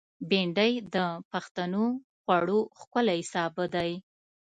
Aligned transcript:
بېنډۍ 0.29 0.73
د 0.95 0.97
پښتنو 1.31 1.85
خوړو 2.21 2.59
ښکلی 2.79 3.19
سابه 3.31 3.65
دی 3.75 3.91